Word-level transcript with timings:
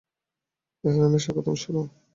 তেহরানে 0.83 1.19
স্বাগতম, 1.23 1.55
সোনা। 1.61 1.83